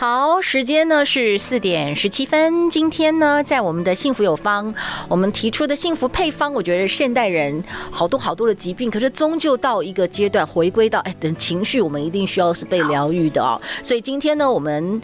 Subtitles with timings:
[0.00, 2.70] 好，时间呢是四点十七分。
[2.70, 4.72] 今天呢，在我们的幸福有方，
[5.08, 13.60] 我们提出的幸福配方，我觉得现代人好多好多的疾病，可是终究到一个阶段，回归到哎，等情绪，我们一定需要是被疗愈的哦。
[13.82, 15.02] 所以今天呢，我们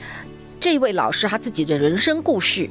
[0.61, 2.71] 这位老师他自己的人生故事。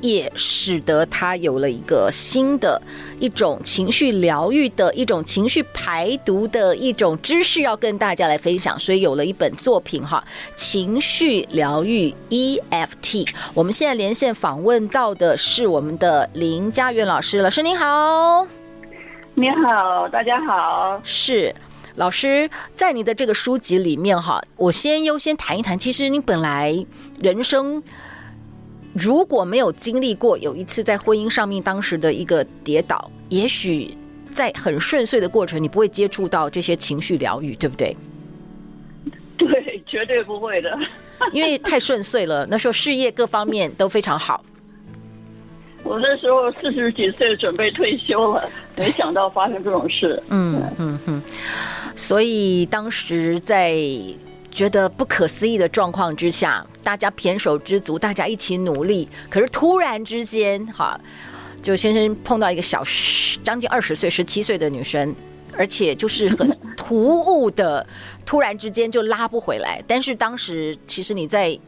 [0.00, 2.80] 也使得他有了一个新的
[3.18, 10.22] 一种情绪疗愈的一种情绪排毒的一种知识要跟大家来分享，所以有了一本作品哈，
[10.54, 13.26] 情绪疗愈 EFT。
[13.54, 18.46] 我们现在连线访问到的是我们的林佳媛老师，老师您好，
[19.34, 21.54] 你好，大家好，是
[21.94, 26.84] 老师在你的这个书籍里面哈，我先优先谈一谈，其实你本来
[27.20, 27.82] 人生。
[28.98, 33.94] 如果没有经历过有一次在婚姻上面当时的一个跌倒，也许
[34.34, 37.94] 在很顺遂的过程，你不会接触到这些情绪疗愈，对不对？
[39.36, 40.78] 对，绝对不会的，
[41.30, 42.46] 因为太顺遂了。
[42.50, 44.42] 那时候事业各方面都非常好。
[45.84, 50.20] 我那时候四十几岁准备退休了，没想到发生这种事。
[50.30, 51.22] 嗯嗯嗯，
[51.94, 53.78] 所以当时在。
[54.56, 59.06] 觉得不可思议的状况之下，大家胼手胝足，大家一起努力。
[59.28, 60.98] 可是突然之间，哈，
[61.62, 62.82] 就先生碰到一个小
[63.44, 65.14] 将近二十岁、十七岁的女生，
[65.58, 67.86] 而且就是很突兀的，
[68.24, 69.84] 突然之间就拉不回来。
[69.86, 71.58] 但是当时其实你在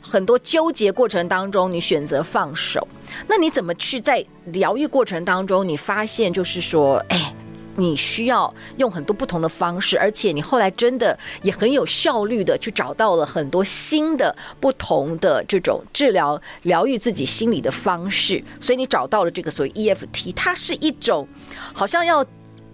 [0.00, 2.86] 很多纠结过程当中，你选择放手。
[3.26, 7.34] 那你怎么去在疗愈过程当中，你发现就是说，哎。
[7.80, 21.26] 你需要用很多不同的方式，而且你后来真的也很有效率的去找到了很多新的不同的这种治疗疗愈自己心理的方式，所以你找到了这个所谓 EFT，它是一种
[21.72, 22.24] 好像要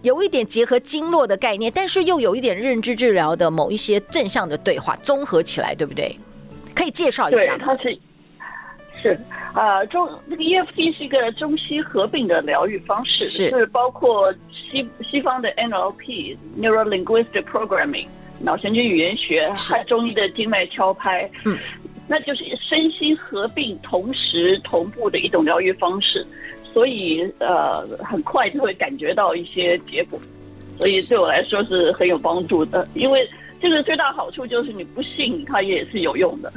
[0.03, 6.19] 有一点结合经络的概念，但是又有一点认知治疗的某一些正向的对话综合起来，对不对？
[6.75, 7.39] 可以介绍一下？
[7.39, 7.99] 对，它是
[9.01, 9.21] 是
[9.55, 14.35] 啊，中那个 EFT 是一个中西合并的疗愈方式，是，是包括。
[14.71, 18.07] 西西方的 NLP（Neuro Linguistic Programming）
[18.41, 21.57] 脑神经语言学，和中医的经脉敲拍，嗯，
[22.09, 26.27] 那就是身心合并、同时同步的一种疗愈方式。
[26.73, 30.21] 所以，呃，很快就会感觉到一些结果。
[30.77, 33.27] 所以对我来说是很有帮助的，因为
[33.59, 36.53] 这个最大好处就是你不信它也是有用的。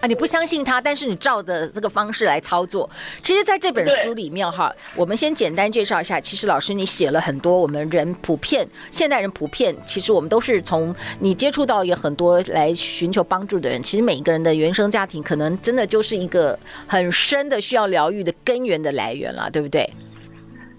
[0.00, 2.88] 啊，你不相信他，但是你照着这个方式来操作。
[3.22, 6.18] 其实，在这本书里面哈，我们先简单介绍一下。
[6.18, 13.82] 其实，老师你写了很多我们人普遍、现代人普遍，其实我们都是从你接触到有很多来寻求帮助的人。
[13.82, 19.86] 其实每一个人的原生家庭，可能真的就是一个很深的需要疗愈的根源的来源了，对不对？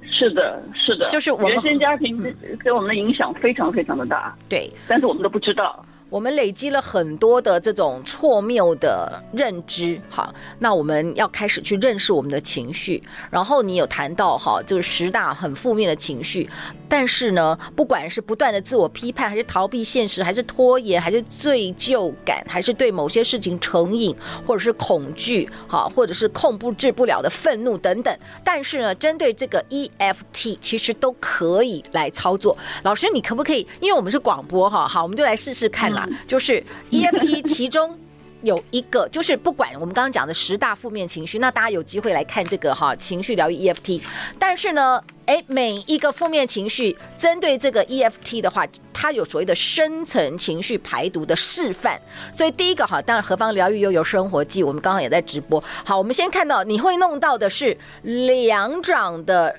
[0.09, 2.21] 是的，是的，就是我们原生家庭
[2.63, 4.35] 给我们的影响非常非常的大。
[4.49, 5.85] 对，但是我们都不知道。
[6.11, 13.01] 我们累积了很多的这种错谬的认知，好，那我们要开始去认识我们的情绪。
[13.29, 16.49] 然后你有谈到哈，就是十大很负面的情绪，
[16.89, 24.13] 但是呢，不管是不断的自我批判，还是逃避现实，还是拖延，还是罪疚感，还是对某些事情成瘾，
[24.45, 28.13] 或者是恐惧，好，或者是控不制不了的愤怒等等。
[28.43, 32.57] 但是呢，针对这个 EFT，其实都可以来操作。
[32.83, 33.65] 老师，你可不可以？
[33.79, 36.00] 因为我们是广播哈，好，我们就来试试看啦。
[36.27, 37.97] 就是 EFT， 其中
[38.43, 44.01] 有一个就是不管我们刚刚讲的十大负面情绪，那大家有机会来看这个哈情绪疗愈 EFT。
[44.39, 51.99] 但是呢，哎，每一个负面情绪针对这个 EFT 的话，它有所谓的深层情绪排毒的示范。
[52.33, 55.63] 所以第一个哈，当然何方疗愈又有生活记，我们刚刚也在直播。
[55.85, 59.55] 好，我们先看到你会弄到的是两掌的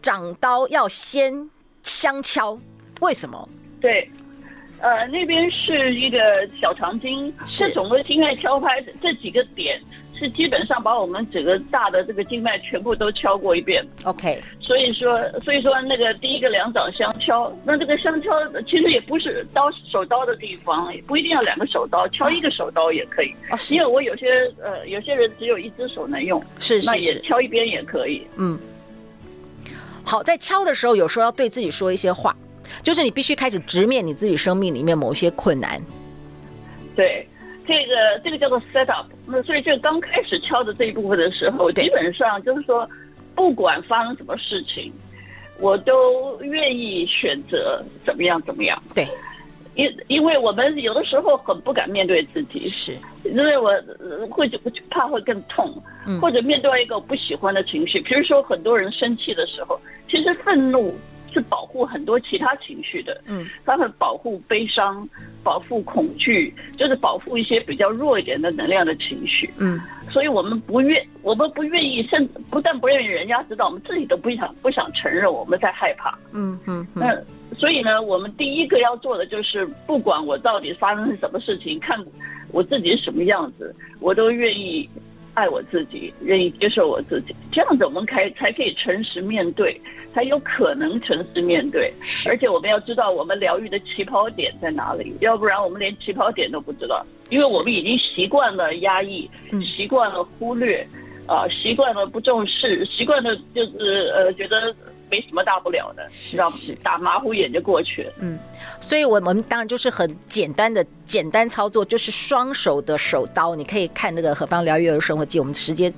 [0.00, 1.50] 掌刀要先
[1.82, 2.56] 相敲，
[3.00, 3.48] 为什么？
[3.80, 4.08] 对。
[4.84, 6.18] 呃，那边是一个
[6.60, 9.80] 小肠经，这种的经脉敲拍，这几个点
[10.14, 13.82] 是基本上把我们整个大的这个经脉全部都敲过一遍。
[14.04, 18.30] OK，所以说，所以说那个第一个两掌相敲，那这个相敲
[18.66, 23.34] 其实也不是刀手刀的地方，也不一定要两个手刀，敲一个手刀也可以。
[23.50, 24.26] 哦，因为我有些
[24.62, 28.26] 呃有些人只有一只手能用，是，是，那也敲一边也可以。
[28.36, 28.58] 嗯，
[30.04, 32.36] 好，在敲的时候，有时候要对自己说一些话。
[32.82, 35.80] 就是你必须开始直面你自己生命里面某些困难。
[36.96, 37.26] 对，
[37.66, 39.06] 这个这个叫做 set up。
[39.26, 42.88] 那所以就刚开始敲的这一部分的时候，基本上就是说，
[43.34, 44.92] 不管发生什么事情，
[45.58, 48.82] 我都愿意选择怎么样怎么样。
[48.94, 49.06] 对。
[49.76, 52.92] 因因为我们有的时候很不敢面对自己，是，
[53.24, 53.72] 因为我
[54.30, 54.56] 会就
[54.88, 55.68] 怕会更痛，
[56.06, 59.76] 嗯，或者面对一个我不喜欢的情绪，比如说很多人生气的时候，
[60.08, 60.94] 其实愤怒
[61.34, 65.06] 是保护很多其他情绪的，嗯，它会保护悲伤，
[65.42, 69.78] 保护恐惧，就是保护一些比较弱一点的能量的情绪，嗯，
[70.10, 77.14] 所以我们不愿，我们不愿意，甚至不但不愿意人家知道，我们自己都不想不想承认我们在害怕，嗯嗯，那。
[77.56, 81.96] 所以呢，我们第一个要做的就是，不管我到底发生什么事情，看
[82.50, 84.88] 我自己是什么样子，我都愿意
[85.34, 87.34] 爱我自己，愿意接受我自己。
[87.52, 89.80] 这样子，我们才才可以诚实面对，
[90.14, 91.92] 才有可能诚实面对。
[92.26, 99.28] 而且，我们要知道我们疗愈的起跑点在哪里，要不然我们连起跑点都不知道，因为我们已经习惯了压抑，
[99.76, 100.86] 习惯了忽略，
[101.26, 104.74] 啊，习惯了不重视，习惯了就是呃，觉得。
[105.10, 106.46] 没什么大不了的，是吧？
[106.82, 108.12] 打马虎眼就过去了。
[108.20, 108.38] 嗯，
[108.80, 113.54] 所以我们当然就是很简单的简单操作，就是双手的手刀。
[113.54, 115.92] 你可以看那个何方疗愈儿生活记，我们直接，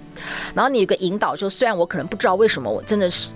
[0.54, 3.32] 然后你有个引导，就虽然我可能不知道为什么，我真的是。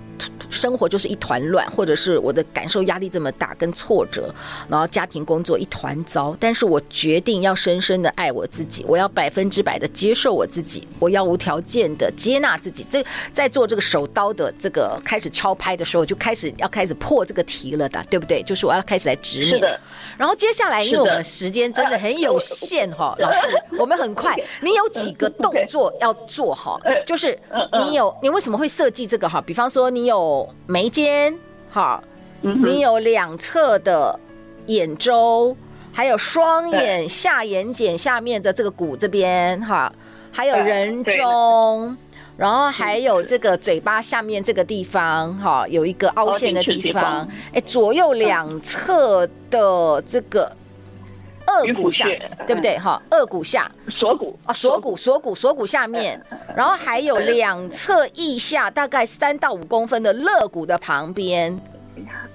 [0.49, 2.41] 生活就是一团乱，或者是我的。
[2.53, 4.33] 感受压力这么大，跟挫折，
[4.67, 6.35] 然后家庭工作一团糟。
[6.39, 8.09] 但是我决定要深深的。
[8.09, 9.87] 爱我自己，我要百分之百的。
[9.87, 12.11] 接受我自己，我要无条件的。
[12.17, 12.85] 接纳自己。
[12.89, 13.01] 这
[13.33, 14.53] 在做这个手刀的。
[14.59, 15.85] 这个开始敲拍的。
[15.85, 18.43] 时候，就开始要开始破这个题了的，对不对？
[18.43, 19.61] 就是我要开始来直面。
[20.17, 21.97] 然后接下来，因为我们时间真的。
[21.97, 23.39] 很有限哈，老师，
[23.77, 24.35] 我们很快。
[24.61, 26.79] 你有几个动作要做哈？
[27.05, 27.37] 就是
[27.79, 29.39] 你有，你为什么会设计这个哈？
[29.45, 30.10] 比方说你有。
[30.67, 31.37] 眉间，
[31.71, 32.03] 哈，
[32.41, 34.19] 你有两侧的
[34.67, 35.55] 眼周，
[35.91, 39.91] 还有双眼下眼睑下面的这个骨这边，哈，
[40.31, 41.95] 还有人中，
[42.37, 50.51] 然后还有这个嘴巴下面这个地方，哈，有一个凹陷的地方，哎，左右两侧的这个。
[51.65, 52.05] 顎骨下，
[52.47, 52.77] 对不对？
[52.77, 56.19] 哈，颚骨下，锁骨啊，锁骨，锁骨，锁骨下面，
[56.55, 61.55] 然后还有两侧腋下大概三到五公分的肋骨的旁边，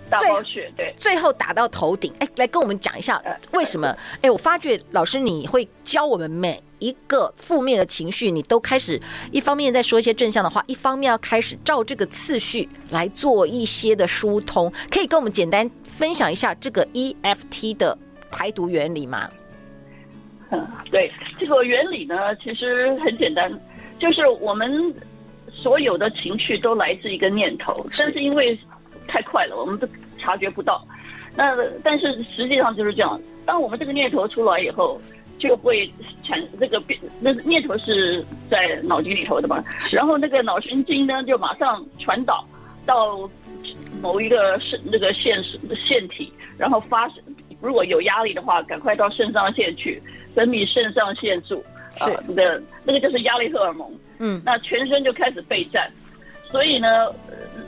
[0.08, 2.12] 大包穴，对，最后打到头顶。
[2.20, 3.20] 哎，来跟我们讲一下
[3.52, 3.96] 为什么？
[4.20, 9.00] 哎，我发觉老师你会教我们每一个负面的情绪，你都开始
[9.32, 14.72] 一方面在说一些正向的话，一方面要开始照这个次序来做一些的疏通。
[14.90, 17.98] 可以跟我们简单分享一下这个 EFT 的。
[18.36, 19.30] 排毒原理嘛，
[20.50, 21.10] 嗯， 对，
[21.40, 23.50] 这个原理呢，其实很简单，
[23.98, 24.94] 就是我们
[25.50, 28.58] 所有的情绪都来自一个念头，但是因为
[29.08, 29.88] 太快了，我们都
[30.18, 30.86] 察觉不到。
[31.34, 35.00] 那但是实际上就是这样，当我们这个念头出来以后，
[35.38, 35.90] 就会
[36.22, 42.46] 产那个变，那念头是在脑筋里头的嘛，然后那个脑神经呢，就马上传导
[42.84, 43.18] 到
[44.02, 45.42] 某一个是那个腺
[45.88, 47.16] 腺体，然后发生。
[47.60, 50.02] 如果有压力的话，赶快到肾上腺去
[50.34, 51.64] 分泌肾上腺素，
[51.96, 53.90] 是啊，那个那个就是压力荷尔蒙。
[54.18, 55.90] 嗯，那全身就开始备战，
[56.50, 56.88] 所以呢，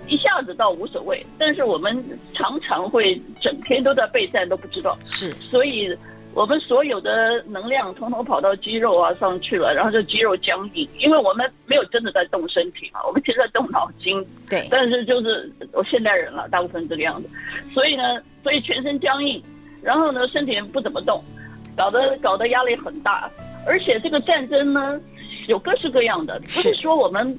[0.07, 2.03] 一下子倒无所谓，但是我们
[2.33, 4.99] 常常会整天都在备战都不知道。
[5.05, 5.95] 是，所以
[6.33, 14.25] 我们所有的能量统统跑到肌肉啊上去了，然后就肌肉僵硬，因为我们没有真的在动身体嘛，我们其实在动脑筋。
[14.49, 17.29] 对，但是就是我现代人了，大部分这个样子，
[17.75, 18.03] 所以呢，
[18.43, 19.43] 所以全身僵硬。
[19.83, 21.23] 然后呢，身体也不怎么动，
[21.77, 23.31] 搞得搞得压力很大，
[23.67, 25.01] 而且这个战争呢，
[25.47, 27.39] 有各式各样的，不是说我们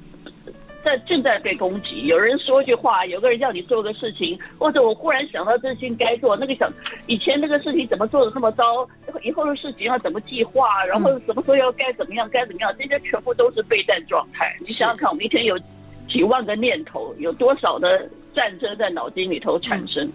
[0.82, 6.72] 在正在被攻击，有人说句话，有个人叫你做个事情，或者我忽然想到这事情该做，那个想
[7.08, 8.88] 以前那个事情怎么做的那么糟，
[9.22, 14.50] 以后的事情要怎么计划，然后什么时候要该怎么样该怎么样，这些全部都是备战状态。
[14.62, 15.60] 你想想看，我们一天有
[16.08, 20.06] 几万个念头，有多少的战争在脑筋里头产生？
[20.06, 20.14] 嗯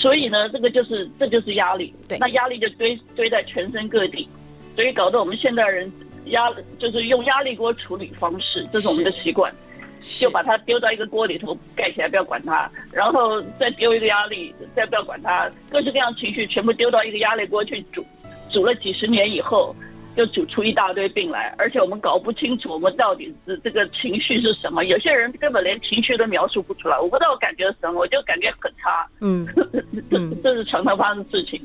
[0.00, 4.26] 所以呢，这个就是这就是压力，对，那压力就堆堆在全身各地，
[4.74, 5.92] 所以搞得我们现代人
[6.26, 9.54] 压就是用压力锅处理方式，这是我们的习惯，
[10.00, 18.02] 就把它丢到一个锅里头盖起来，不要管它，然后再丢一个压力，再不要管它，各式各样情绪全部丢到一个压力锅去煮，
[18.50, 19.76] 煮了几十年以后。
[20.16, 24.84] 就煮出一大堆病来，而且我们搞不清楚我们到底是这个情绪是什么。
[24.84, 29.06] 有些人根本连情绪都描述不出来，我不知道我感觉什么，我就感觉很差。
[29.20, 29.46] 嗯，
[30.10, 31.60] 这这是常常发生的事情。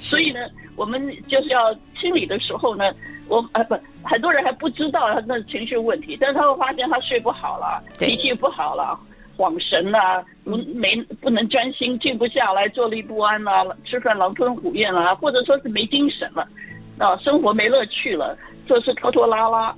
[0.00, 0.40] 所以呢，
[0.76, 2.84] 我们就是要清理的时候呢，
[3.26, 8.98] 我啊不，很多人还不知道他那情绪问题，但是他会发现他睡不好了，脾气不好了，
[9.36, 16.46] 恍神了，不没不能专心，静不下来，坐立不安了，吃饭狼吞虎咽了，或者说是没精神了。
[16.98, 18.36] 那生活没乐趣了，
[18.66, 19.74] 做事拖拖拉拉，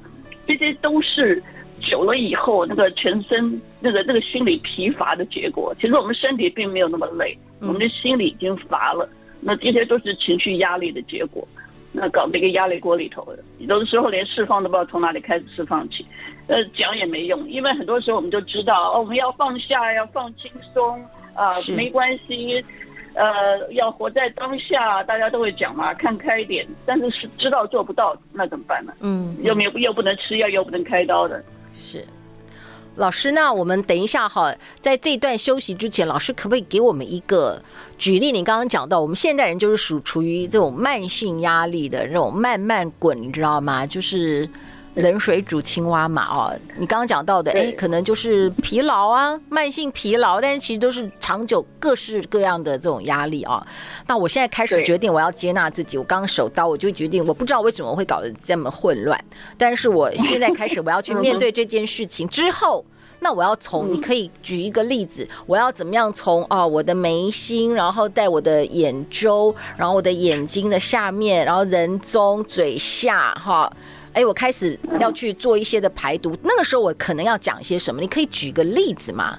[0.47, 1.43] 这些都是
[1.81, 5.75] 久了以后那个全身那个那个心理疲乏的结果。
[5.81, 9.09] 其实我们身体并没有那么累，我们的心里已经乏了。
[9.41, 11.47] 那这些都是情绪压力的结果。
[11.93, 16.07] 那搞那个压力锅里头的，有的时候连释放都不知道从哪里开始释放起。
[16.47, 21.03] 呃，讲也没用，因为很多时候我们就知道，哦，我们要放下，要放轻松
[21.35, 22.65] 啊，呃，没关系。
[23.14, 26.67] 呃，要活在当下，大家都会讲嘛，看开一点。
[26.87, 28.93] 但是是知道做不到，那怎么办呢？
[29.00, 31.43] 嗯，又没有又不能吃药，又不能开刀的。
[31.73, 32.07] 是，
[32.97, 37.61] 老师，那我们等一下哈，在这段休息之前，老师可不可以给我们一个
[37.99, 38.31] 举例？
[38.33, 43.87] 你刚刚讲到，我们现代人就是属处于这种慢性压力的那种慢慢滚，你知道吗？
[43.87, 44.49] 就是。
[44.94, 53.64] 冷水煮青蛙嘛，哦，你刚刚讲到的，哎，可能就是疲劳啊，慢性疲劳，但是其实都是长久各式各样的这种压力啊。
[54.06, 59.18] 那我现在开始决定我要接纳自己，我刚刚手刀，我就决定，我不知道为什么会搞得这么混乱，
[59.56, 62.85] 但是我现在开始我要去面对这件事情之后，
[63.23, 73.70] 那我要从，你可以举一个例子，我要怎么样从啊我的眉心，然后带我的眼周，然后我的眼睛的下面，然后人中、嘴下，哈。
[74.12, 78.00] 哎，我开始要去做一些的排毒，那个时候我可能要讲一些什么？
[78.00, 79.38] 你可以举个例子吗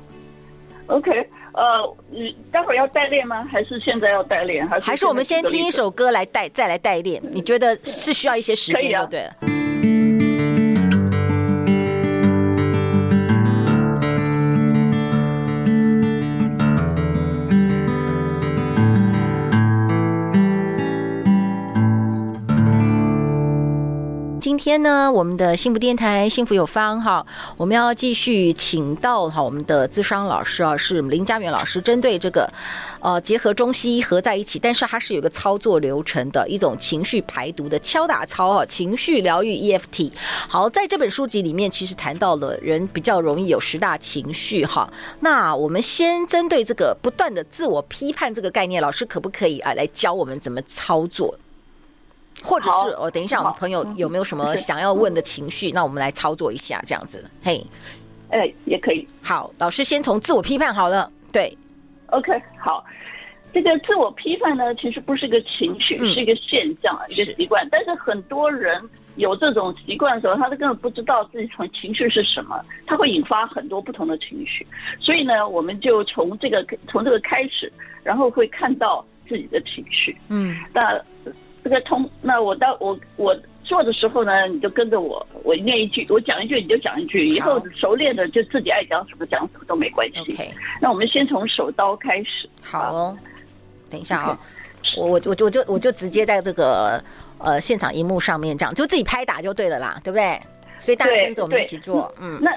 [0.88, 1.12] ？OK，
[1.54, 3.44] 呃，你待会儿要代练吗？
[3.51, 4.66] 还是现在要代练？
[4.68, 7.22] 还是还是我们先听一首歌来代再来代练？
[7.32, 9.61] 你觉得是需要一些时间就对了。
[24.51, 32.51] 今天呢，我们的幸福电台幸福有方哈，我们要继续请到哈我们的咨商老师啊，是林嘉媛老师，针对这个
[33.00, 40.12] 呃结合中西医合在一起，但是它是有个操作流程的一种情绪排毒的敲打操哈，情绪疗愈 EFT。
[40.50, 44.91] 好，在这本书籍里面，其实谈到了人比较容易有十大情绪哈。
[45.22, 51.34] 那我们先针对这个不断的自我批判这个概念，老师可不可以啊来教我们怎么操作？
[52.44, 55.72] 或者是我等一下，我们朋友有没有什么想要问的情绪？
[55.72, 57.66] 那我们来操作一下，这样子，嘿，
[58.30, 59.08] 哎，也可以。
[59.22, 61.12] 好，老师先从自我批判好了。
[61.32, 61.58] 对
[62.08, 62.84] ，OK，好。
[63.54, 67.62] 这个自我批判呢，其实不是一个情绪，嗯、是一个现象，一个习惯。
[67.66, 68.82] 是但是很多人
[69.18, 74.66] 有这种习惯的时候，他都根本不知道自己从情绪是什么，他会引发很多不同的情绪。
[75.02, 77.70] 所以呢，我们就从这个从这个开始，
[78.04, 80.18] 然后会看到自己的情绪。
[80.30, 81.00] 嗯，那。
[81.63, 90.20] 这个通，那我到我我做的时候呢，你就跟着我，我念一句，我讲一句，你就讲一句，以后熟练的就自己爱讲什么讲什么都没关系。
[90.34, 90.50] Okay.
[90.82, 92.50] 那我们先从手刀开始。
[92.62, 93.18] 好哦，
[93.89, 94.38] 等一下啊、哦
[94.84, 95.00] ，Okay.
[95.00, 97.01] 我我我就我就我就直接在这个
[97.38, 100.39] 呃现场荧幕上面这样，就自己拍打就对了啦，对不对？
[100.80, 102.39] 所以大家跟着我们一起做，嗯。
[102.41, 102.51] 那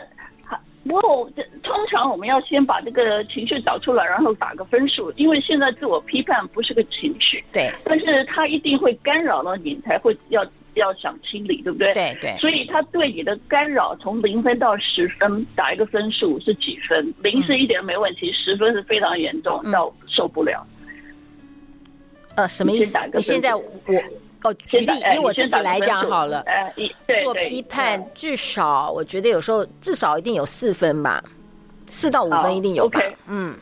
[0.46, 1.30] 好不过，
[1.64, 5.12] 通常我们要先把这个情绪找出来，然后打个分数。
[5.16, 10.44] 因为现在自我批判不是个情绪，对，但是它一定会干扰了你，才会要
[10.74, 11.92] 要想清理，对不对？
[11.94, 12.36] 对对。
[12.38, 17.12] 所以他对你的干扰，从零分到十分，打一个分数是几分？
[17.22, 20.64] 零是一点没问题，十分是非常严重，到受不了。
[22.36, 22.98] 呃，什么意思？
[23.12, 23.64] 你现在我。
[24.42, 26.44] 哦，举例以我自己来讲好了，
[27.22, 31.24] 做批判至少我觉得有时候至少一定有四分吧，
[31.86, 33.00] 四到五分一定有吧。
[33.26, 33.54] 嗯，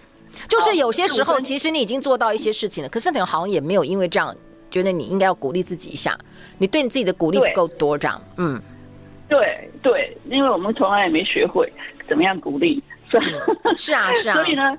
[0.49, 4.35] 就是有些时候其实你已经做到一些事情了，可是你好像也没有因为这样
[4.71, 6.17] 觉得你应该要鼓励自己一下，
[6.59, 8.21] 你对你自己的鼓励不够多这样。
[8.37, 8.61] 嗯，
[9.29, 11.71] 对对，因为我们从来也没学会
[12.09, 12.83] 怎么样鼓励，
[13.77, 14.35] 是啊是啊。
[14.43, 14.77] 所以呢，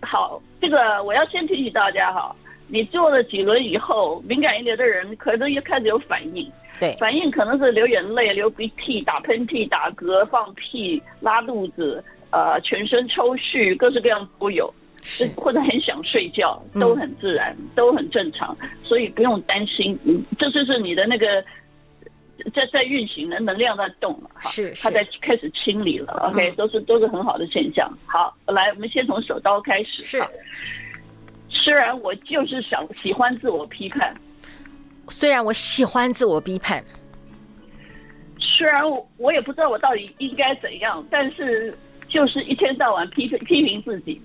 [0.00, 2.34] 好，这个我要先提醒大家哈。
[2.68, 6.50] 你做了几轮以后，敏感一点的人可能又开始有反应。
[6.80, 14.72] 对，反应可能是流眼泪、流鼻涕、打喷嚏、打嗝、放屁、拉肚子，呃，全身抽搐，各式各样都有。
[15.04, 19.98] 是，或者很想睡觉，都很自然，嗯、都很正常，所以不用担心。
[20.04, 21.42] 嗯，这就是你的那个
[22.54, 24.30] 在在运行的能量在动了。
[24.42, 26.12] 是，它在开始清理了。
[26.30, 27.92] OK，都是都是很好的现象。
[28.06, 30.02] 好，来，我们先从手刀开始。
[30.02, 30.22] 是。
[31.48, 34.14] 虽然我就是想喜欢自我批判，
[35.08, 36.82] 虽然我喜欢自我批判，
[38.38, 41.76] 虽然我我也不知道我到底应该怎样，但是
[42.12, 44.20] 就是一天到晚批评 批评自己。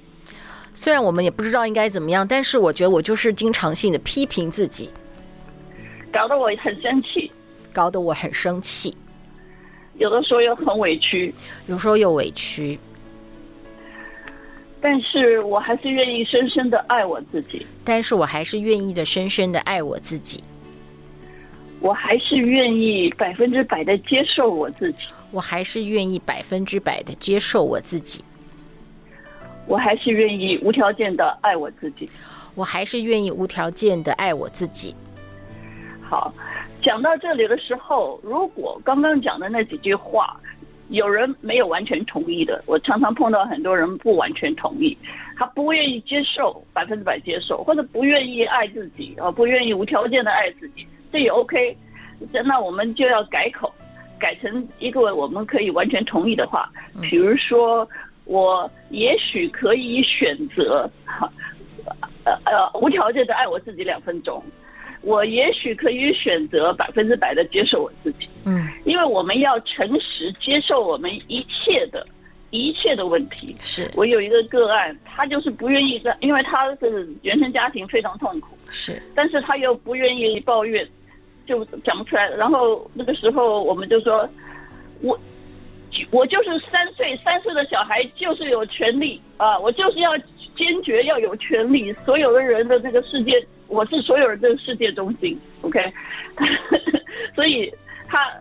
[0.74, 4.90] 虽然我们也不知道应该怎么样，但是我觉得我就是经常性的批评自己，
[6.12, 7.32] 搞得我很生气，
[7.74, 8.96] 搞得我很生气，
[9.96, 11.34] 有的时候又很委屈，
[11.66, 12.78] 有时候又委屈。
[14.80, 17.66] 但是我还是愿意深深的爱我自己。
[17.84, 20.44] 但是我还是愿意的深深的爱我自己。
[21.80, 25.00] 我还是愿意百分之百的接受我自己。
[25.32, 28.24] 我还是愿意百分之百的接受我自己。
[29.68, 32.10] 我还是愿意无条件的爱我自己。
[32.56, 34.96] 我还是愿意无条件的爱我自己。
[36.02, 36.34] 好，
[36.82, 40.40] 讲到这里的时候，如果刚刚讲的那几句话，
[40.88, 44.98] 有人没有完全同意的，我常常碰到很多人不完全同意，
[45.36, 51.78] 他不愿意接受百分之百接受，或者不愿意爱自己啊，不愿意无条件的爱自己，这也 OK。
[52.46, 53.72] 那我们就要改口，
[54.20, 56.70] 改成一个我们可以完全同意的话，
[57.02, 57.88] 比如说。
[58.30, 60.92] 我也许可以选择，
[62.26, 64.44] 呃呃，无条件的爱我自己两分钟。
[65.00, 68.28] 我也许可以选择百分之百的接受我自己。
[68.46, 72.06] 嗯，因为我们要诚实接受我们一切的
[72.50, 73.56] 一切的问题。
[73.62, 78.58] 是我有一个个案，他就是不愿意在，因为他是原生家庭非常痛苦。
[78.70, 80.86] 是，但是他又不愿意抱怨，
[81.48, 82.30] 就讲不出来。
[82.30, 84.30] 然后那个时候我们就说，
[85.02, 85.18] 我。
[86.12, 89.58] 我就是三岁，三岁的小孩就是有权利啊！
[89.58, 90.16] 我就是要
[90.56, 95.36] 坚决要有权利，所有的人的这个世界，我是所有人的世界中心。
[95.62, 95.80] OK，
[97.34, 97.74] 所以
[98.08, 98.32] 他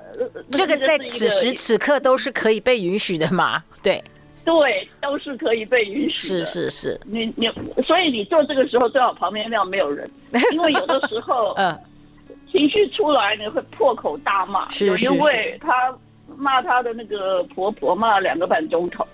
[0.51, 3.65] 这个在此时此刻都是可以被允许的嘛？
[3.83, 4.05] 对，
[4.45, 6.45] 对，都是可以被允许的。
[6.45, 7.49] 是是是，你你，
[7.87, 10.07] 所以你做这个时候最好旁边要没有人，
[10.53, 11.75] 因为有的时候， 嗯，
[12.57, 15.97] 情绪出来你会破口大骂，是是是，因为他。
[16.37, 19.07] 骂他的那个婆婆骂了两个半钟头，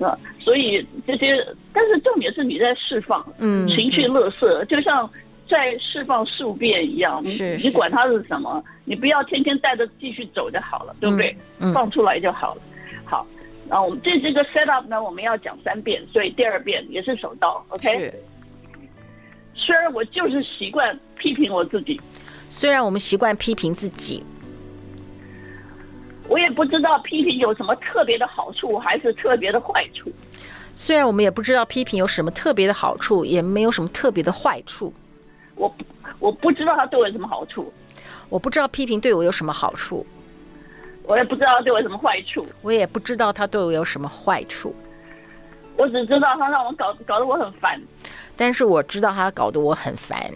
[0.00, 1.36] 啊，所以这些，
[1.74, 5.08] 但是重点是你在释放，嗯，情绪垃圾，就像
[5.48, 11.36] 在释放宿便一样，是，你管它是什么，你不要天天带着继续走就好了，对不对？
[11.72, 12.62] 放出来就好了。
[13.04, 13.24] 好，
[13.68, 18.12] 那我们这这个 set up 呢，我们要讲三遍，所以第二遍也是手刀，OK？
[19.54, 22.00] 虽然我就是习惯批评我自己，
[22.48, 24.22] 虽然我们习惯批评自己。
[26.28, 30.10] 我也不知道批评有什么特别的好处，还是特别的坏处。
[30.74, 34.92] 虽然我们也不知道批评有什么特别的好处，也没有什么特别的坏处。
[35.54, 35.72] 我
[36.18, 37.72] 我不知道它对我有什么好处。
[38.28, 40.04] 我不知道批评对我有什么好处。
[41.02, 42.46] 我也不知道他对我有什么坏处。
[42.62, 44.74] 我也不知道它对我有什么坏处。
[45.76, 47.78] 我只知道它让我搞搞得我很烦。
[48.34, 50.32] 但是我知道它搞得我很烦。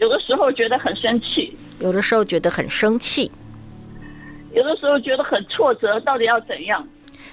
[0.00, 1.56] 有的时候觉得很生气。
[1.78, 3.30] 有的时候觉得很生气。
[4.52, 6.84] 有的时候觉得很挫折，到底要怎样？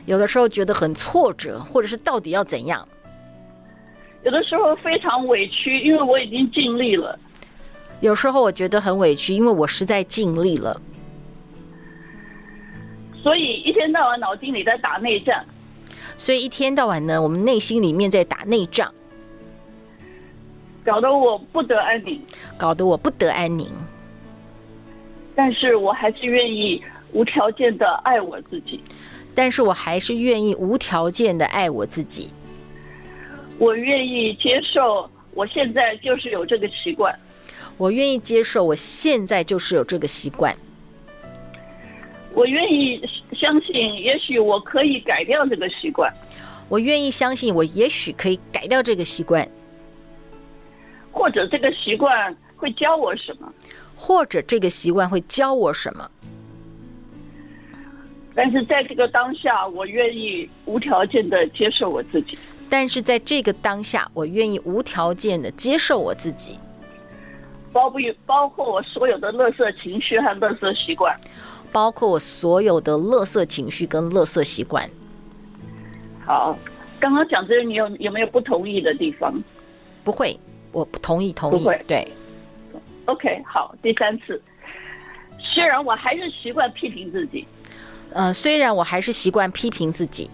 [0.06, 2.88] 有的时候觉得很挫折，或者是到底要怎样？
[4.23, 7.17] 有的时候非常委屈，因为我已经尽力了。
[8.01, 10.80] 有时候我觉得很委屈，因为我实在尽力了。
[13.23, 15.43] 所以一天到晚脑筋里在打内战。
[16.17, 18.93] 所以一天到晚呢，我们内心里面在打内仗，
[20.88, 22.19] 搞得我不得安宁，
[22.58, 23.69] 搞得我不得安宁。
[25.36, 26.82] 但是我还是愿意。
[27.13, 28.82] 无条件的爱我自己，
[29.34, 32.30] 但是我还是愿意无条件的爱我自己。
[33.58, 37.17] 我愿意接受，我现在就是有这个习惯。
[37.78, 40.54] 我愿意接受，我现在就是有这个习惯。
[42.34, 46.13] 我愿意相信，也许我可以改掉这个习惯。
[46.67, 49.47] 我愿意相信，我也许可以改掉这个习惯。
[51.17, 53.51] 或者这个习惯会教我什么？
[53.95, 56.08] 或者这个习惯会教我什么？
[58.36, 62.38] 但是在这个当下，我愿意无条件的接受我自己。
[62.69, 66.60] 但是在这个当下，我愿意无条件的接受我自己，
[67.73, 71.19] 包不包括我所有的乐色情绪和乐色习惯，
[71.71, 74.88] 包括我所有的乐色情绪跟乐色习惯。
[76.23, 76.56] 好，
[76.99, 79.34] 刚刚讲这个，你有有没有不同意的地方？
[80.03, 80.38] 不会，
[80.71, 81.65] 我不同意，同意。
[81.88, 82.08] 对。
[83.06, 84.41] OK，好，第三次，
[85.39, 87.47] 虽然我还是习惯批评自己。
[88.13, 90.30] 呃，虽然我还是习惯批评自己，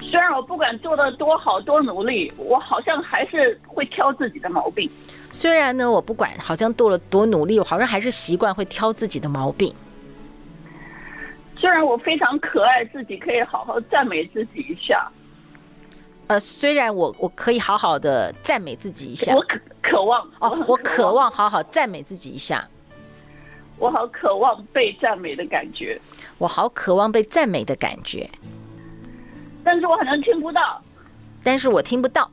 [0.00, 4.90] 虽然我不管做的多好多努力，我好像还是会挑自己的毛病。
[5.32, 9.74] 虽然呢，我不管好像做了多努力，我好像还是习惯会挑自己的毛病。
[11.58, 15.10] 虽然我非常可爱，自己可以好好赞美自己一下。
[16.28, 20.28] 呃，虽然我我可以好好的赞美自己一下，我渴渴望。
[20.40, 22.66] 哦，我渴望，好好赞美自己一下。
[23.78, 26.00] 我好渴望被赞美的感觉。
[26.38, 28.28] 我好渴望被赞美的感觉，
[29.62, 30.82] 但是我好像听不到，
[31.44, 32.30] 但是我听不到，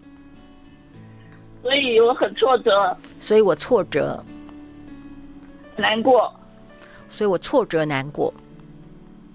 [1.62, 4.21] 所以我很挫折，所以我挫折，
[5.75, 6.34] 难过，
[7.10, 8.34] 所以我挫折难过，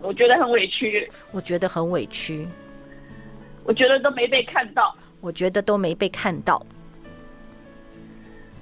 [0.03, 2.47] 我觉得很委屈，我觉得很委屈，
[3.69, 6.65] 我觉得都没被看到，我觉得都没被看到，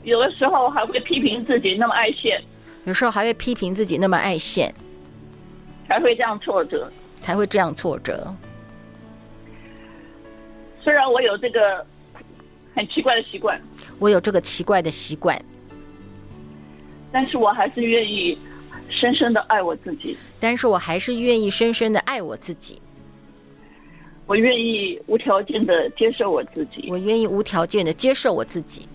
[0.03, 2.42] 有的时候还会批评自己那么爱现。
[2.87, 4.75] 有时候还会批评自己那么爱现，
[5.87, 6.90] 才会这样挫折，
[7.21, 8.35] 才会这样挫折。
[10.83, 11.87] 虽然我有这个
[12.75, 13.61] 很奇怪的习惯，
[14.01, 15.40] 我有这个奇怪的习惯，
[17.12, 18.37] 但是我还是愿意
[18.90, 20.19] 深深的爱我自己。
[20.40, 22.83] 但是我还是愿意深深的爱我自己。
[24.27, 26.89] 我愿意无条件的接受我自己。
[26.91, 28.89] 我愿意无条件的接受我自己。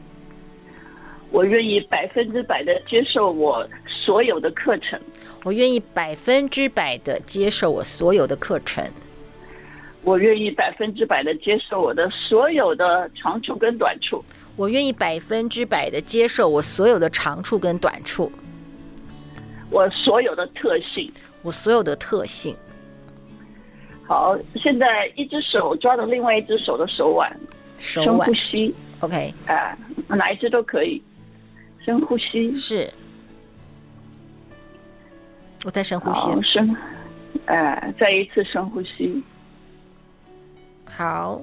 [1.32, 5.00] 我愿意百分之百的接受我所有的课程。
[5.44, 8.86] 我愿意百分之百的接受我所有的课程。
[10.04, 14.24] 我愿意百分之百的接受我的所有的长处跟短处。
[14.58, 18.30] 我愿意百分之百的接受我所有的长处跟短处。
[19.70, 21.10] 我所有的特性。
[21.42, 22.54] 我所有的特性。
[24.12, 27.32] 好，现在一只手抓着另外一只手的手腕，
[27.78, 29.78] 手腕，深呼吸，OK，啊，
[30.10, 31.02] 哪一只都可以，
[31.86, 32.92] 深呼吸，是，
[35.64, 36.76] 我在深呼吸，深，
[37.46, 39.24] 哎、啊，再一次深呼吸，
[40.84, 41.42] 好，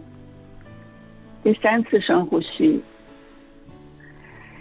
[1.42, 2.78] 第三次深呼吸。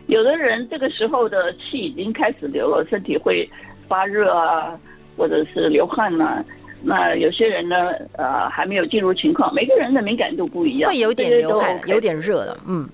[0.07, 3.45] 有的人这个时候的气已经开始流了，身体会
[3.85, 4.79] 发热啊，
[5.17, 6.45] 或者是流汗呢、啊。
[6.83, 7.75] 那有些人呢，
[8.13, 12.87] 呃，还没有进入情况，每个人的敏感度不一样，会有点流汗，有点热了，嗯，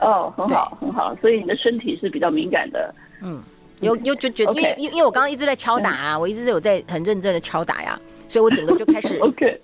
[0.00, 3.42] 哦，很好，很好，所以你的身体是比较敏感的，嗯，
[3.80, 7.98] 有有就觉得，因为因因为我刚刚一直在敲打啊，我一直有在很认真的敲打呀，
[8.28, 9.60] 所以我整个就开始， OK，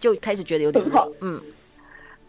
[0.00, 1.40] 就开始觉得有点热，嗯，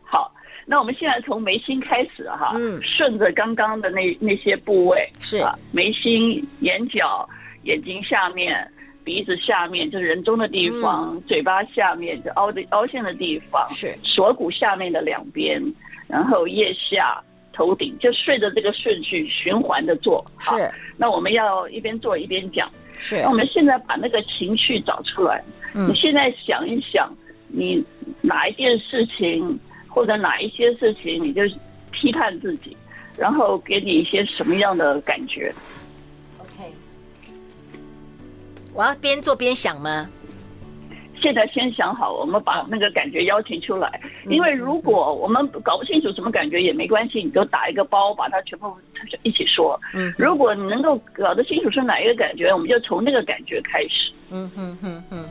[0.03, 0.31] 好，
[0.65, 5.37] 那我们现在从眉心开始哈，嗯，顺着刚刚的那那些部位是。
[5.37, 7.27] 啊，眉心、眼角、
[7.63, 8.55] 眼睛下面。
[9.07, 15.63] 鼻子下面就是人中的地方，嗯、嘴巴下面就凹的凹陷的地方，是锁骨下面的两边，
[16.09, 20.21] 然后腋下、头顶，就顺着这个顺序循环的做。
[20.35, 20.69] 好，是。
[20.97, 22.69] 那我们要一边做一边讲。
[22.99, 23.21] 是。
[23.21, 25.41] 那我们现在把那个情绪找出来。
[25.73, 25.87] 嗯。
[25.87, 27.09] 你现在想一想，
[27.47, 27.81] 你
[28.21, 31.43] 哪一件事情或者哪一些事情，你就
[31.93, 32.75] 批判自己，
[33.17, 35.53] 然后给你一些什么样的感觉？
[38.77, 40.07] 我要边做边想吗？
[41.19, 43.99] 现在先想好，我们把那个感觉邀请出来。
[44.27, 48.71] 因为如果我们搞不清楚什么感觉也没关系，你就打一个包，把它全部
[49.23, 49.81] 一起说。
[49.95, 54.13] 嗯，如果你能够搞得清楚是哪一个感觉，我们就从那个感觉开始。
[54.29, 55.25] 嗯哼哼哼。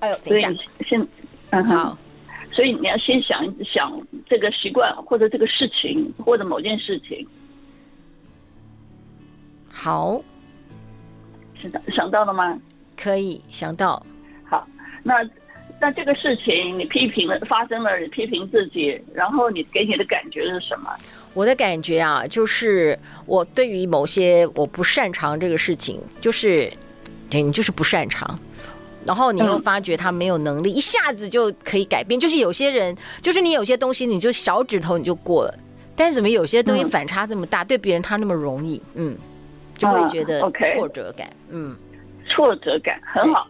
[0.00, 0.52] 哎呦，等一下，
[0.84, 1.06] 先，
[1.50, 1.96] 嗯，好。
[2.50, 3.96] 所以你要先想一想
[4.28, 7.24] 这个习惯，或者这个事情，或者某件事情。
[9.82, 10.22] 好，
[11.60, 12.56] 是的，想到了吗？
[12.96, 14.00] 可以想到。
[14.44, 14.64] 好，
[15.02, 15.28] 那
[15.80, 20.88] 那这个事情你批评了，发生了，你批评自己，然后你给你的感觉是什么？
[21.34, 26.72] 我的感觉啊，就是我对于某些我不擅长这个事情，就是
[27.28, 28.38] 对你就是不擅长，
[29.04, 32.20] 然后你又发觉他没有能力，嗯、一下子就可以改变。
[32.20, 35.58] 就是有些人，就是你有些东西，你就小指头你就过了，
[35.96, 37.64] 但是怎么有些东西反差这么大？
[37.64, 39.16] 嗯、对别人他那么容易，嗯。
[39.82, 41.76] 就会觉得挫折感，嗯，
[42.28, 43.48] 挫折感很好。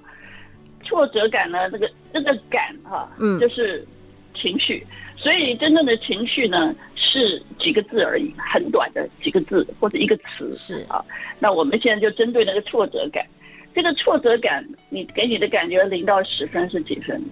[0.85, 3.87] 挫折感呢，这个这个感哈，嗯，就是
[4.35, 4.85] 情绪。
[5.17, 11.03] 所以真正的情绪呢，是几个字而已，很短的几个字或者一个词，是啊。
[11.39, 13.25] 那我们现在就针对那个挫折感，
[13.73, 17.23] 这个挫折感，你给你的感觉零到十分是几分？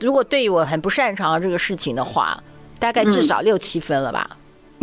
[0.00, 2.42] 如果对于我很不擅长这个事情的话，
[2.80, 4.36] 大概至少六七分了吧。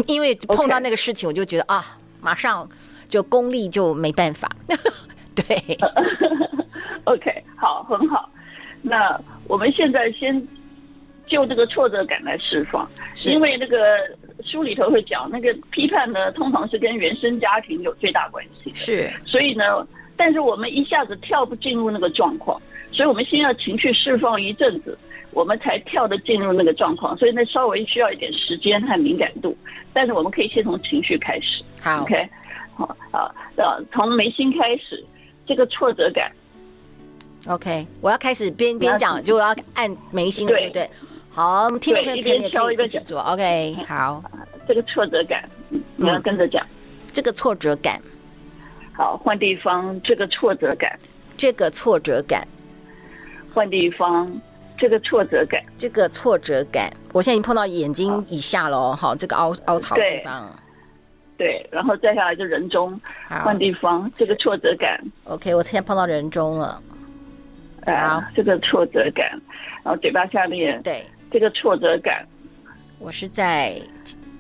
[0.08, 1.98] 因为碰到那个事情，我就觉得啊。
[2.22, 2.70] 马上
[3.10, 4.50] 就功力就没办法，
[5.36, 5.78] 对，
[7.06, 8.30] OK，好，很好。
[8.82, 10.48] 那我们现在先
[11.28, 12.90] 就这个挫折感来释放，
[13.28, 13.78] 因为那个
[14.44, 19.14] 书里头会讲，那个批判呢，通常是跟原生家庭有最大关系的，是。
[19.26, 24.98] 所以呢，但是我们一下子跳不进入那个状况，所以我们先要情绪释放一阵子，
[25.32, 29.56] 我们才跳的进入那个状况，所以那稍微需要一点时间和敏感度。
[29.94, 31.64] 但是我们可以先从情绪开始。
[31.82, 32.30] 好，OK，
[32.76, 35.04] 好，好，呃，从眉心开始，
[35.46, 36.32] 这个挫折感
[37.48, 40.68] ，OK，我要开始边边讲，就要按眉心了，对。
[40.68, 40.90] 不对？
[41.30, 44.24] 好，我们听众朋友可以可以一起做，OK， 好，
[44.68, 45.50] 这个挫折感，
[45.96, 46.66] 你要跟着讲，
[47.14, 48.02] 这个挫折感，
[48.94, 50.98] 好，换地方，这个挫折感，
[51.38, 52.46] 这个挫折感，
[53.54, 54.30] 换地方。
[54.82, 60.52] 这个挫折感，这个挫折感，我现在已经碰到眼睛以下了，好，这个凹凹槽的地方。
[61.38, 66.82] 对，对，然后再下来就人中，换地方，这个挫折感，OK，我现在碰到人中了，
[67.86, 69.40] 啊，这个挫折感，
[69.84, 72.26] 然后嘴巴下面，对，这个挫折感，
[72.98, 73.80] 我是在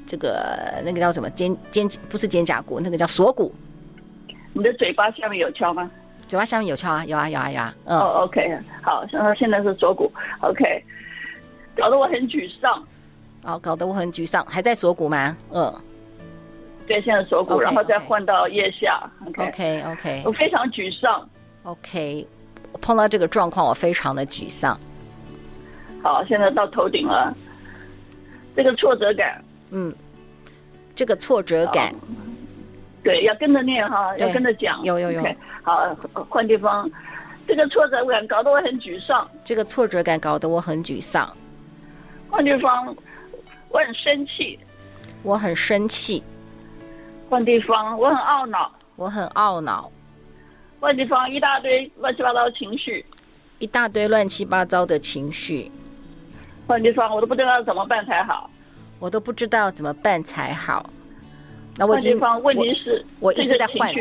[0.07, 3.53] 这个那个叫什么肩肩不是肩胛骨，那个叫锁骨。
[4.53, 5.89] 你的嘴巴下面有敲吗？
[6.31, 7.75] 嘴巴下面有敲啊，有啊有啊有啊。
[7.83, 10.63] 嗯、哦，OK，好，现在现在是锁骨，OK，
[11.75, 12.81] 搞得我很沮丧。
[13.43, 15.35] 哦，搞得我很沮丧，还在锁骨吗？
[15.51, 15.75] 嗯，
[16.87, 19.11] 对，现在锁骨，okay, 然后再换到腋下。
[19.35, 21.27] OK OK 我非常沮丧。
[21.63, 22.25] OK，
[22.71, 24.79] 我碰到这个状况，我非常的沮丧。
[26.01, 27.35] 好，现在到头顶了，
[28.55, 29.93] 这个挫折感，嗯，
[30.95, 31.93] 这个挫折感。
[33.03, 34.81] 对，要跟着念哈，要跟着讲。
[34.83, 35.21] 有有有。
[35.21, 35.95] Okay, 好，
[36.29, 36.89] 换地方。
[37.47, 39.27] 这个挫折感搞得我很沮丧。
[39.43, 41.35] 这个挫折感搞得我很沮丧。
[42.29, 42.95] 换地方，
[43.69, 44.57] 我很生气。
[45.23, 46.23] 我很生气。
[47.29, 48.71] 换地方，我很懊恼。
[48.95, 49.91] 我很懊恼。
[50.79, 53.05] 换地方，一大堆乱七八糟的情绪。
[53.59, 55.69] 一大堆乱七八糟的情绪。
[56.67, 58.49] 换地方，我都不知道怎么办才好。
[58.99, 60.87] 我都不知道怎么办才好。
[61.77, 63.93] 那我已经，问题是我，一直在换，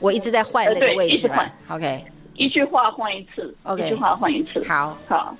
[0.00, 1.30] 我一直在换那个位置。
[1.68, 3.54] OK，一句话换一次。
[3.64, 4.64] OK，一句话换一次。
[4.66, 5.36] 好，好。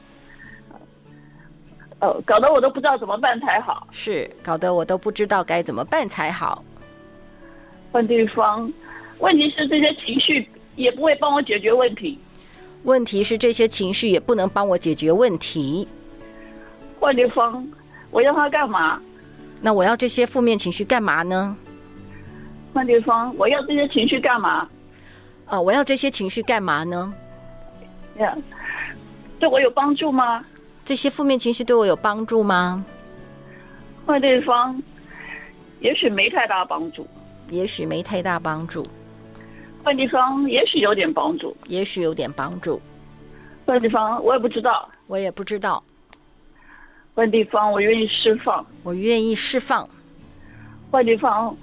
[2.00, 3.88] 哦，搞得我都不知道怎么办才好。
[3.90, 6.62] 是，搞得我都不知道该怎么办才好。
[7.90, 8.72] 换地方，
[9.18, 12.16] 问题是这些情绪也不会帮我解决问题。
[12.84, 15.88] 问题是这些情绪也不能帮我解决问题。
[17.00, 17.66] 换地方，
[18.10, 19.00] 我要他干嘛？
[19.60, 21.56] 那我要这些负面情绪干嘛呢？
[22.72, 24.68] 换地方，我要这些情绪干嘛？
[25.48, 27.12] 哦，我要这些情绪干嘛呢？
[28.18, 28.36] 呀，
[29.38, 30.44] 对我有帮助吗？
[30.84, 32.84] 这些负面情绪对我有帮助吗？
[34.04, 34.80] 换地方，
[35.80, 37.06] 也许没太大帮助。
[37.50, 38.86] 也许没太大帮助。
[39.82, 41.56] 换地方，也许有点帮助。
[41.66, 42.80] 也许有点帮助。
[43.66, 44.88] 换地方，我也不知道。
[45.06, 45.82] 我也不知道。
[47.14, 48.64] 换地方，我愿意释放。
[48.82, 49.88] 我愿意释放。
[50.90, 51.56] 换地方。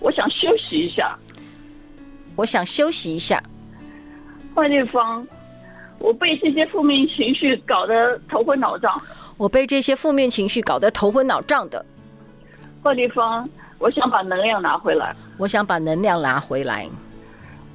[0.00, 1.16] 我想休息一下，
[2.34, 3.42] 我想休息一下。
[4.54, 5.26] 换地方，
[5.98, 9.00] 我被这些负面情绪搞得头昏脑胀。
[9.36, 11.84] 我被这些负面情绪搞得头昏脑胀的。
[12.82, 15.14] 换地方，我想把能量拿回来。
[15.38, 16.88] 我想把能量拿回来。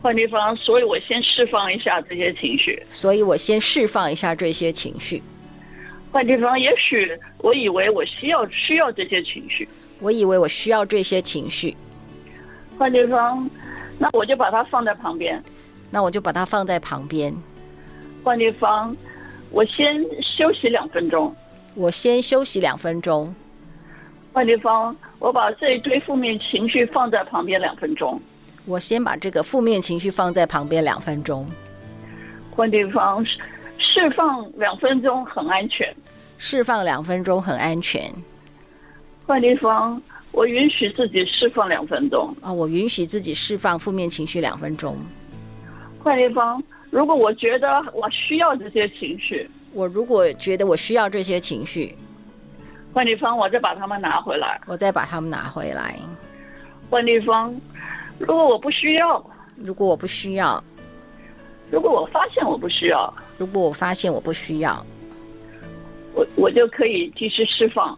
[0.02, 2.82] 换地方，所以我先释放一下这些情绪。
[2.90, 5.22] 所以我先释放一下这些情绪。
[6.12, 9.68] 换地方，也许我以为我需要需要这些情绪。
[10.00, 11.76] 我以为我需要这些情绪。
[12.78, 13.50] 换地方，
[13.98, 15.42] 那我就把它放在旁边。
[15.90, 17.34] 那我就把它放在旁边。
[18.24, 18.96] 换地方，
[19.52, 21.34] 我先休息两分钟。
[21.76, 23.34] 我先休息两分钟。
[24.34, 28.20] 换地方，我把这一堆负面情绪放在旁边两分钟。
[28.66, 31.48] 我先把这个负面情绪放在旁边两分钟。
[32.52, 33.24] 换地方，
[33.78, 35.96] 释放两分钟很安全。
[36.38, 38.12] 释放两分钟很安全。
[39.26, 40.02] 换地方。
[40.36, 42.52] 我允许自己释放两分钟啊！
[42.52, 44.98] 我允许自己释放负面情绪两分钟。
[45.98, 51.96] 换地方，如果我觉得我需要这些情绪，我如果觉得我需要这些情绪，
[52.92, 54.60] 换地方，我再把它们拿回来。
[54.68, 55.98] 我再把它们拿回来。
[56.90, 57.56] 换地方，
[58.20, 60.62] 如果我不需要，如果我不需要，
[61.72, 64.86] 如果我发现我不需要，如果我发现我不需要，
[66.14, 67.98] 我我就可以及时释放，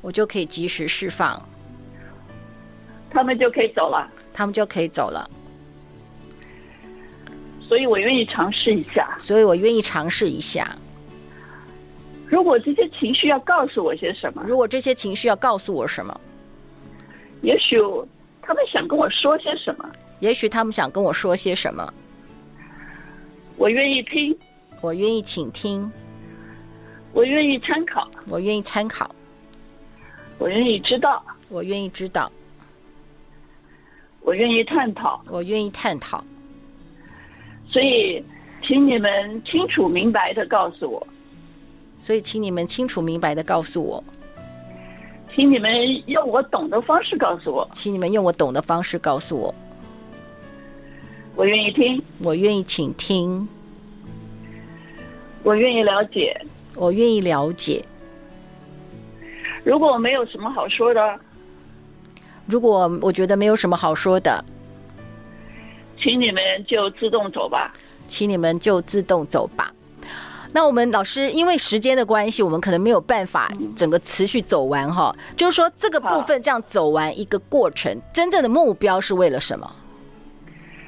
[0.00, 1.40] 我就可以及时释放。
[3.16, 5.26] 他们就可以走了，他们就可以走了，
[7.66, 10.76] 所以我愿意尝试一下，所以我愿意尝试一下。
[12.26, 14.44] 如果这些情绪要告诉我些什么？
[14.46, 16.20] 如果这些情绪要告诉我什么？
[17.40, 17.78] 也许
[18.42, 19.90] 他们想跟我说些什么？
[20.20, 21.94] 也许他们想跟我说些什么？
[23.56, 24.38] 我愿意听，
[24.82, 25.90] 我愿意倾听，
[27.14, 29.10] 我愿意参考，我愿意参考，
[30.36, 32.30] 我愿意知道，我愿意知道。
[34.26, 36.22] 我愿意探讨，我愿意探讨。
[37.70, 38.20] 所以，
[38.66, 41.06] 请你们清楚明白的告诉我。
[41.96, 44.02] 所以，请你们清楚明白的告诉我。
[45.32, 45.70] 请你们
[46.08, 47.68] 用我懂的方式告诉我。
[47.72, 49.54] 请你们用我懂的方式告诉我。
[51.36, 53.48] 我愿意听，我愿意倾听。
[55.44, 56.36] 我愿意了解，
[56.74, 57.80] 我愿意了解。
[59.62, 61.20] 如果我没有什么好说的。
[62.46, 64.44] 如果我觉得没有什么好说的，
[66.00, 67.74] 请你们就自动走吧。
[68.08, 69.72] 请你们就自动走吧。
[70.52, 75.14] 那我们老师因为时间的关系，我们可能没有办法整个持续走完哈。
[75.36, 79.70] 就是说这个部分这样走完一个过程，真正的目标是为了什么？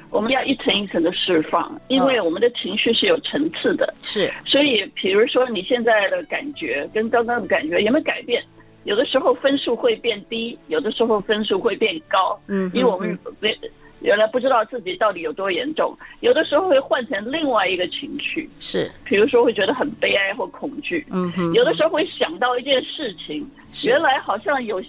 [0.09, 3.93] 我们要一层一层的释放，因为我们的情绪是有层次的。
[4.01, 8.43] 是，所以比如说你现在的感觉跟刚刚的感觉有没有改变？
[8.89, 12.39] 有的时候分数会变低，有的时候分数会变高。
[12.47, 13.55] 嗯，因为我们没
[14.01, 21.05] 原来不知道自己到底有多严重，有的时候会换成另外一个情绪，是，比如说会觉得很悲哀或恐惧。
[21.11, 23.47] 嗯哼，有的时候会想到一件事情，
[23.85, 24.81] 原来好像有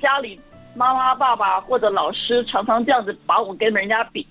[0.00, 0.38] 家里
[0.76, 4.24] 妈妈、爸爸或者老师常常这样子把我跟人家比，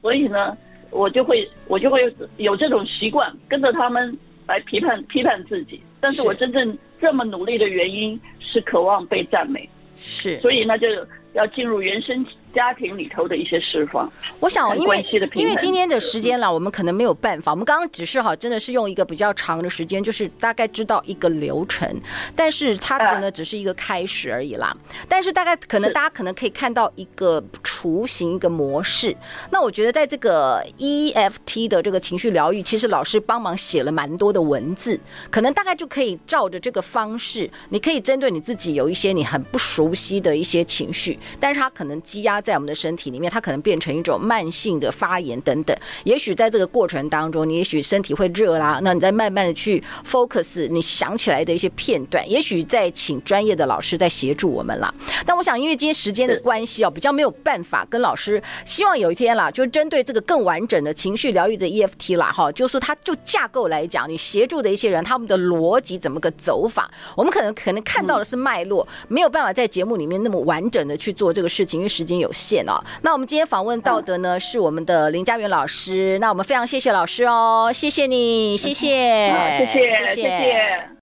[0.00, 0.56] 所以呢，
[0.90, 2.00] 我就会我就会
[2.38, 4.16] 有这种习惯，跟着他们
[4.46, 5.78] 来批判批判自己。
[6.02, 10.86] 但是我真正这么努力的原因是渴望被赞美，是，所以那就。
[11.34, 12.22] 要进入原生
[12.54, 17.52] 家庭里头的一些释放，我想，因为因为今天的时间了，我们可能没有办法。
[17.52, 21.88] 我们刚刚只是哈，真的是用一个比较长的时间，就是大概知道一个流程，
[22.36, 24.76] 但是它真的只是一个开始而已啦。
[25.08, 29.16] 但是大概可能大家可能可以看到一个雏形，一个模式。
[29.50, 41.18] 那我觉得在这个 EFT 的这个情绪疗愈，其实老师帮忙写了蛮多的文字，可能大概就可以照着这个方式，你可以针对你自己有一些你很不熟悉的一些情绪。
[41.40, 45.76] 但是它可能积压在我们的身体里面，它可能变成一种慢性的发炎等等。
[46.04, 54.92] 也许在这个过程当中，你也许身体会热啦，那你再慢慢的去 focus 你想起来的一些片段，也许再请专业的老师再协助我们啦。
[55.24, 58.42] 但我想，因为今天时间的关系哦，比较没有办法跟老师。
[58.66, 71.12] 希望有一天啦，就针对这个更完整的情绪疗愈的 EFT 啦，哈，就是它就架构来讲，你协助的一些人他们的逻辑怎么个走法，我们可能可能看到的是脉络，没有办法在节目里面那么完整的去。
[71.12, 72.82] 做这个事情，因为时间有限哦。
[73.02, 76.18] 那我们今天访问到的呢，是我们的林佳媛老师。
[76.20, 80.14] 那我们非常谢谢老师哦，谢谢你，谢谢，谢谢。
[80.14, 80.88] 谢谢。